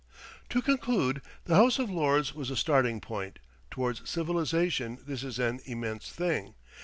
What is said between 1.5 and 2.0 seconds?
House of